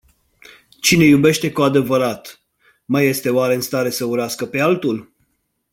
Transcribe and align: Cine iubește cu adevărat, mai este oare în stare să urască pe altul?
Cine 0.79 1.05
iubește 1.05 1.51
cu 1.51 1.61
adevărat, 1.61 2.41
mai 2.85 3.05
este 3.05 3.29
oare 3.29 3.53
în 3.53 3.61
stare 3.61 3.89
să 3.89 4.05
urască 4.05 4.45
pe 4.45 4.59
altul? 4.59 5.11